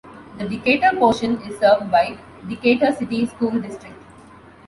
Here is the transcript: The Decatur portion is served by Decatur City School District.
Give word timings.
The 0.39 0.47
Decatur 0.47 0.97
portion 0.97 1.39
is 1.43 1.59
served 1.59 1.91
by 1.91 2.17
Decatur 2.49 2.91
City 2.91 3.27
School 3.27 3.59
District. 3.61 3.93